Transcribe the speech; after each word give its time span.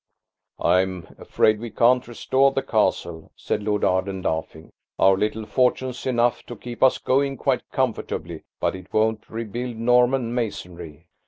"I'm 0.59 1.15
afraid 1.19 1.59
we 1.59 1.69
can't 1.69 2.07
restore 2.07 2.51
the 2.51 2.63
castle," 2.63 3.31
said 3.35 3.61
Lord 3.61 3.83
Arden 3.83 4.23
laughing; 4.23 4.71
"our 4.97 5.15
little 5.15 5.45
fortune's 5.45 6.07
enough 6.07 6.41
to 6.47 6.55
keep 6.55 6.81
us 6.81 6.97
going 6.97 7.37
quite 7.37 7.69
comfortably–but 7.71 8.75
it 8.75 8.91
won't 8.91 9.29
rebuild 9.29 9.75
Norman 9.77 10.33
masonry." 10.33 11.05